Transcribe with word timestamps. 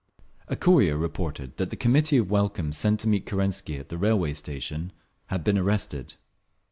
A 0.47 0.55
courier 0.55 0.97
reported 0.97 1.57
that 1.57 1.69
the 1.69 1.75
Committee 1.75 2.17
of 2.17 2.31
Welcome 2.31 2.71
sent 2.73 2.99
to 3.01 3.07
meet 3.07 3.27
Kerensky 3.27 3.77
at 3.77 3.89
the 3.89 3.99
railway 3.99 4.33
station 4.33 4.91
had 5.27 5.43
been 5.43 5.59
arrested. 5.59 6.15